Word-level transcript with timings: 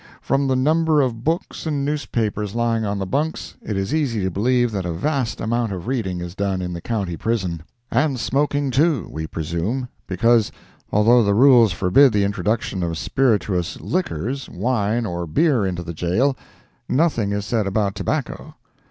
From 0.19 0.47
the 0.47 0.55
number 0.55 0.99
of 0.99 1.23
books 1.23 1.67
and 1.67 1.85
newspapers 1.85 2.55
lying 2.55 2.83
on 2.85 2.97
the 2.97 3.05
bunks, 3.05 3.53
it 3.61 3.77
is 3.77 3.93
easy 3.93 4.23
to 4.23 4.31
believe 4.31 4.71
that 4.71 4.83
a 4.83 4.91
vast 4.93 5.39
amount 5.39 5.71
of 5.71 5.85
reading 5.85 6.21
is 6.21 6.33
done 6.33 6.59
in 6.59 6.73
the 6.73 6.81
County 6.81 7.15
Prison; 7.15 7.61
and 7.91 8.19
smoking 8.19 8.71
too, 8.71 9.07
we 9.11 9.27
presume, 9.27 9.89
because, 10.07 10.51
although 10.91 11.21
the 11.23 11.35
rules 11.35 11.71
forbid 11.71 12.13
the 12.13 12.23
introduction 12.23 12.81
of 12.81 12.97
spirituous 12.97 13.79
liquors, 13.79 14.49
wine, 14.49 15.05
or 15.05 15.27
beer 15.27 15.67
into 15.67 15.83
the 15.83 15.93
jail, 15.93 16.35
nothing 16.89 17.31
is 17.31 17.45
said 17.45 17.67
about 17.67 17.93
tobacco. 17.93 18.55